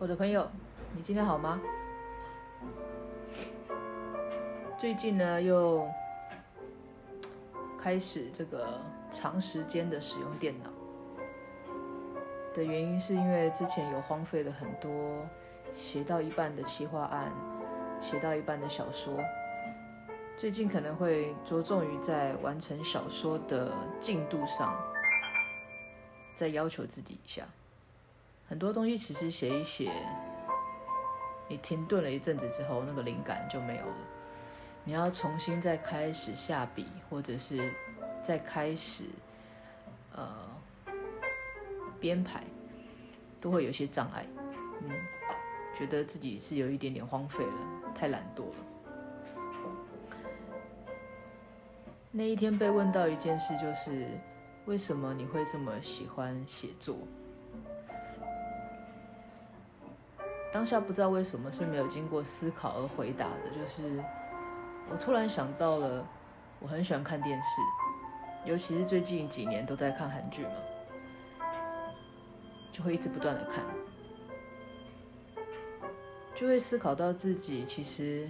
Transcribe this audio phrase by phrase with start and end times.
[0.00, 0.48] 我的朋友，
[0.94, 1.60] 你今天好吗？
[4.78, 5.86] 最近呢，又
[7.78, 10.70] 开始这个长时间的使用电脑
[12.54, 14.90] 的原因，是因为之前有荒废了很多
[15.76, 17.30] 写到一半的企划案，
[18.00, 19.12] 写到一半的小说。
[20.38, 23.70] 最近可能会着重于在完成小说的
[24.00, 24.74] 进度上，
[26.34, 27.46] 再要求自己一下。
[28.50, 29.92] 很多东西其实写一写，
[31.46, 33.96] 你停顿了一阵子之后，那个灵感就没有了。
[34.82, 37.72] 你要重新再开始下笔，或者是
[38.24, 39.04] 再开始
[40.12, 40.50] 呃
[42.00, 42.42] 编排，
[43.40, 44.26] 都会有些障碍。
[44.82, 44.90] 嗯，
[45.78, 48.54] 觉得自己是有一点点荒废了，太懒惰了。
[52.10, 54.08] 那一天被问到一件事，就是
[54.64, 56.96] 为什么你会这么喜欢写作？
[60.52, 64.02] 当下不知道为什么是没有经过思考而回答的，就是
[64.90, 66.04] 我突然想到了，
[66.58, 67.46] 我很喜欢看电视，
[68.50, 70.50] 尤其是最近几年都在看韩剧嘛，
[72.72, 73.64] 就会一直不断的看，
[76.34, 78.28] 就会思考到自己其实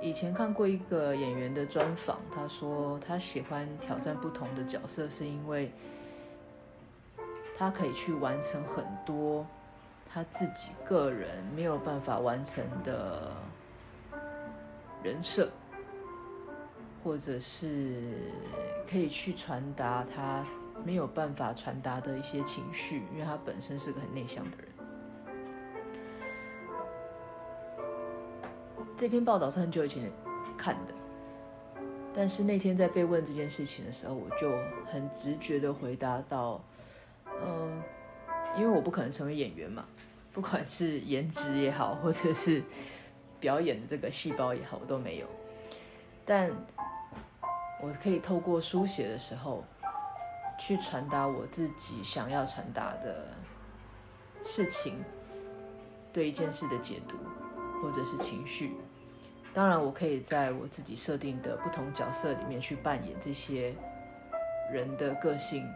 [0.00, 5.72] 以前看过一个演员的专访，他说他喜欢挑战不同的角色，是因为。
[7.62, 9.46] 他可以去完成很多
[10.12, 13.30] 他自己个人没有办法完成的
[15.00, 15.48] 人设，
[17.04, 18.18] 或者是
[18.90, 20.44] 可以去传达他
[20.84, 24.66] 没有办法传达的一些情绪，因为他本身是个很内向的人。
[28.96, 30.10] 这篇报道是很久以前
[30.58, 30.92] 看的，
[32.12, 34.50] 但是那天在被问这件事情的时候，我就
[34.92, 36.60] 很直觉的回答到。
[37.40, 37.82] 嗯，
[38.56, 39.84] 因为我不可能成为演员嘛，
[40.32, 42.62] 不管是颜值也好，或者是
[43.40, 45.26] 表演的这个细胞也好，我都没有。
[46.24, 46.50] 但
[47.80, 49.64] 我可以透过书写的时候，
[50.58, 53.26] 去传达我自己想要传达的
[54.44, 55.02] 事情，
[56.12, 57.16] 对一件事的解读，
[57.82, 58.72] 或者是情绪。
[59.52, 63.74] 当然，我可以在我自己设定的不同角色里面去扮演这些
[64.72, 65.68] 人的个性。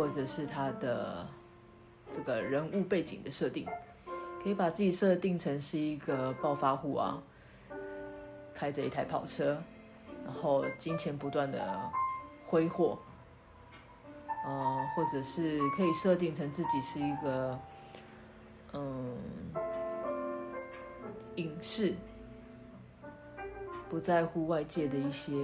[0.00, 1.26] 或者是他的
[2.10, 3.66] 这个人物背景的设定，
[4.42, 7.22] 可以把自己设定成是一个暴发户啊，
[8.54, 9.62] 开着一台跑车，
[10.24, 11.78] 然后金钱不断的
[12.46, 12.98] 挥霍，
[14.46, 17.58] 呃，或者是可以设定成自己是一个
[18.72, 19.14] 嗯
[21.36, 21.94] 隐士，
[23.90, 25.34] 不在乎外界的一些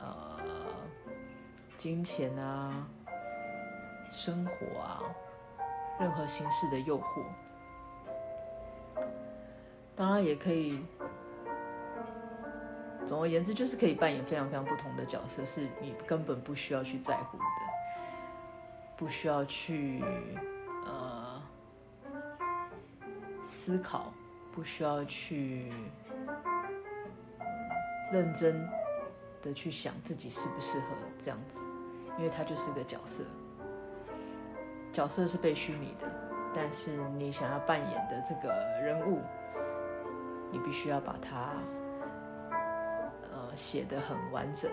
[0.00, 0.38] 呃
[1.76, 2.86] 金钱啊。
[4.18, 5.00] 生活啊，
[6.00, 7.22] 任何形式的诱惑，
[9.94, 10.84] 当然也可以。
[13.06, 17.44] 总而言之，就是可以扮演非常非常不同的角色，是你根本不需要去在乎的，
[18.96, 20.02] 不需要去
[20.84, 21.40] 呃
[23.44, 24.12] 思考，
[24.52, 25.72] 不需要去
[28.12, 28.68] 认真
[29.42, 30.88] 的去想自己适不适合
[31.24, 31.60] 这样子，
[32.18, 33.22] 因为它就是个角色。
[34.98, 36.08] 角色是被虚拟的，
[36.52, 39.20] 但是你想要扮演的这个人物，
[40.50, 41.52] 你必须要把它
[43.22, 44.68] 呃写得很完整。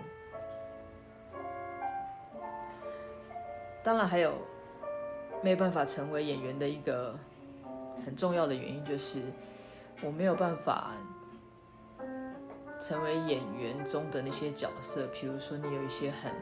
[3.83, 4.33] 当然，还有
[5.43, 7.15] 没有办法成为演员的一个
[8.03, 9.21] 很重要的原因，就是
[10.01, 10.93] 我没有办法
[12.79, 16.33] 成为演员中的那些角色，比如说你有一些很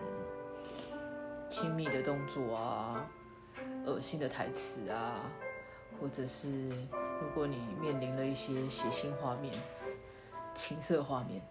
[1.50, 3.05] 亲密的动作啊。
[3.86, 5.30] 恶心的台词啊，
[6.00, 9.53] 或者是如果你面临了一些血腥画面、
[10.56, 11.41] 情色画面、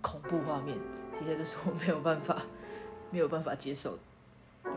[0.00, 0.76] 恐怖画面，
[1.18, 2.42] 这些都是我没有办法、
[3.10, 3.98] 没有办法接受的。
[4.64, 4.72] 对，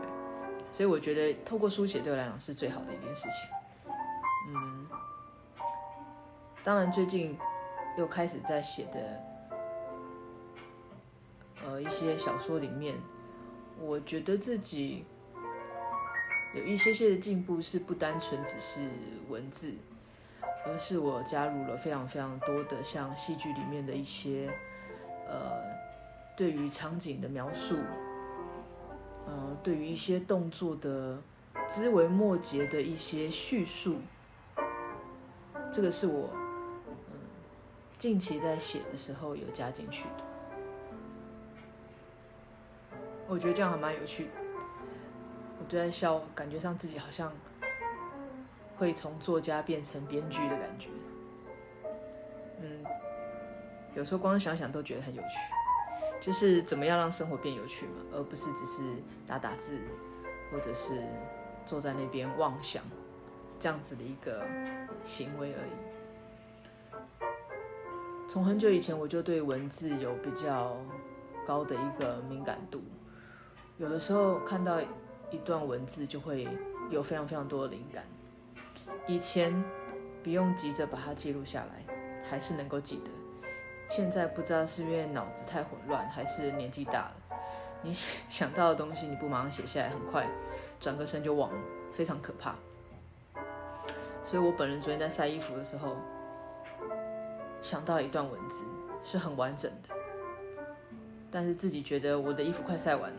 [0.72, 3.50] 所以我觉得透过书写对我来讲是最好的一件事情。
[4.48, 4.86] 嗯，
[6.62, 7.38] 当然最近
[7.96, 9.22] 又开始在写的，
[11.66, 12.94] 呃，一些小说里面，
[13.80, 15.04] 我觉得自己。
[16.54, 18.88] 有一些些的进步是不单纯只是
[19.28, 19.72] 文字，
[20.64, 24.48] 而是我加入了非常非常多的像戏剧里面的一些，
[25.26, 25.50] 呃，
[26.36, 27.76] 对于场景的描述，
[29.26, 31.20] 呃，对于一些动作的
[31.68, 33.96] 枝微末节的一些叙述，
[35.72, 36.30] 这个是我
[37.98, 40.24] 近期在写的时候有加进去的，
[43.26, 44.30] 我觉得这样还蛮有趣的。
[45.64, 47.32] 我就在笑，感觉上自己好像
[48.76, 50.88] 会从作家变成编剧的感觉。
[52.60, 52.84] 嗯，
[53.94, 55.38] 有时候光想想都觉得很有趣，
[56.20, 58.82] 就是怎么样让生活变有趣嘛，而不是只是
[59.26, 59.78] 打打字，
[60.52, 61.02] 或者是
[61.64, 62.82] 坐在那边妄想
[63.58, 64.44] 这样子的一个
[65.02, 65.70] 行为而已。
[68.28, 70.76] 从很久以前我就对文字有比较
[71.46, 72.82] 高的一个敏感度，
[73.78, 74.78] 有的时候看到
[75.34, 76.46] 一段文字就会
[76.90, 78.04] 有非常非常多的灵感。
[79.06, 79.62] 以前
[80.22, 83.10] 不用急着把它记录下来，还是能够记得。
[83.90, 87.16] 现在不知道是因为脑子太混乱，还是年纪大了，
[87.82, 87.94] 你
[88.28, 90.26] 想到的东西你不马上写下来，很快
[90.80, 91.58] 转个身就忘了，
[91.92, 92.54] 非常可怕。
[94.24, 95.96] 所以我本人昨天在晒衣服的时候，
[97.60, 98.64] 想到一段文字
[99.04, 99.94] 是很完整的，
[101.30, 103.16] 但是自己觉得我的衣服快晒完了，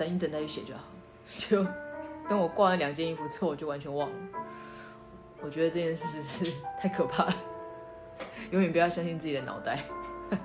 [0.00, 0.80] 等一等再去写就好。
[1.26, 1.62] 就
[2.26, 4.16] 等我挂了两件衣服之后，我就完全忘了。
[5.42, 6.50] 我觉得这件事是
[6.80, 7.36] 太可怕了。
[8.50, 9.84] 永远不要相信自己的脑袋。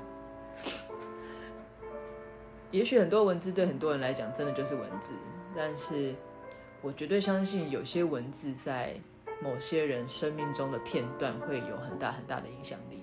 [2.69, 5.13] 也许很多文字对很多人来讲真的就是文字，
[5.55, 6.13] 但是
[6.81, 8.97] 我绝对相信有些文字在
[9.41, 13.01] 某些人生命中的片段会有很大很大的影响力，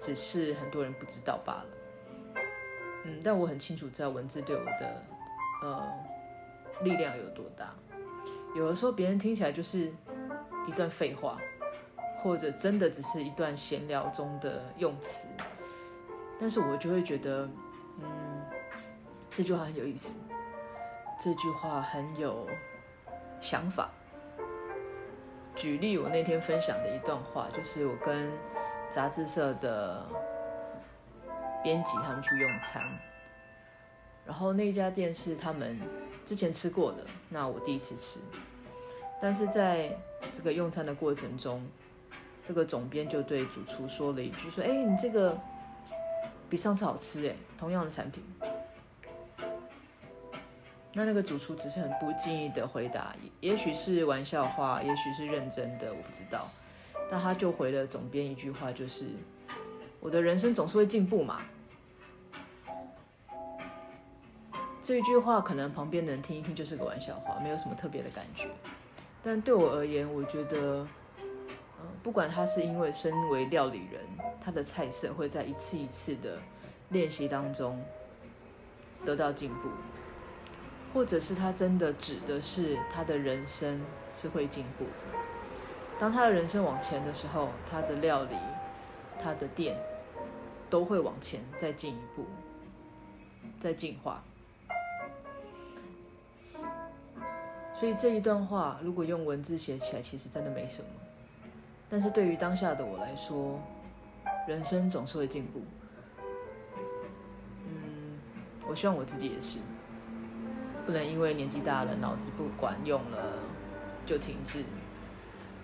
[0.00, 1.66] 只是很多人不知道罢了。
[3.04, 5.02] 嗯，但我很清楚知道文字对我的
[5.62, 5.92] 呃
[6.82, 7.74] 力量有多大。
[8.54, 9.92] 有的时候别人听起来就是
[10.66, 11.38] 一段废话。
[12.22, 15.26] 或者真的只是一段闲聊中的用词，
[16.38, 17.48] 但是我就会觉得，
[17.98, 18.42] 嗯，
[19.30, 20.14] 这句话很有意思，
[21.18, 22.46] 这句话很有
[23.40, 23.88] 想法。
[25.56, 28.30] 举例，我那天分享的一段话，就是我跟
[28.90, 30.06] 杂志社的
[31.62, 32.82] 编辑他们去用餐，
[34.26, 35.78] 然后那家店是他们
[36.24, 38.18] 之前吃过的，那我第一次吃，
[39.20, 39.96] 但是在
[40.32, 41.66] 这个用餐的过程中。
[42.48, 45.38] 这个总编就对主厨说了一句：“说，哎，你这个
[46.48, 48.24] 比上次好吃，哎，同样的产品。”
[50.92, 56.50] 那那个主厨只是很不经意的回答，也许是玩笑话，也许是认真的，我不知道。
[57.08, 59.10] 但他就回了总编一句话，就是
[60.00, 61.40] ：“我的人生总是会进步嘛。”
[64.82, 68.48] 这一句话可能旁边人听一听就是个玩笑话，没有什么特别的感觉。
[69.22, 70.86] 但对我而言，我觉得。
[72.02, 74.02] 不管他是因为身为料理人，
[74.42, 76.38] 他的菜色会在一次一次的
[76.90, 77.82] 练习当中
[79.04, 79.68] 得到进步，
[80.94, 83.82] 或者是他真的指的是他的人生
[84.14, 85.18] 是会进步的。
[85.98, 88.34] 当他的人生往前的时候，他的料理、
[89.22, 89.76] 他的店
[90.70, 92.24] 都会往前再进一步，
[93.58, 94.22] 再进化。
[97.74, 100.88] 所以这一段话如果用文字写起来，其实真的没什么。
[101.88, 103.58] 但是对于当下的我来说，
[104.46, 105.60] 人生总是会进步。
[107.66, 108.20] 嗯，
[108.68, 109.58] 我希望我自己也是，
[110.86, 113.38] 不能因为年纪大了，脑子不管用了
[114.06, 114.64] 就停滞，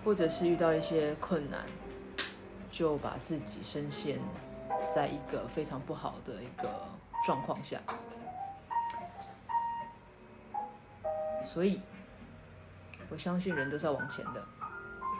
[0.03, 1.61] 或者是遇到一些困难，
[2.71, 4.19] 就把自己深陷
[4.93, 6.69] 在一个非常不好的一个
[7.25, 7.79] 状况下。
[11.45, 11.81] 所以，
[13.09, 14.43] 我相信人都是要往前的。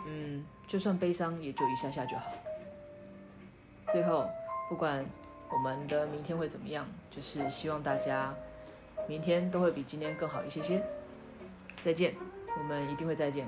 [0.06, 0.46] 嗯。
[0.68, 2.26] 就算悲伤，也就一下下就好。
[3.90, 4.30] 最后，
[4.68, 5.06] 不管
[5.50, 8.36] 我们的明天会怎么样，就是希望大家
[9.08, 10.84] 明天都会比今天更好一些些。
[11.86, 12.14] 再见，
[12.58, 13.48] 我们一定会再见。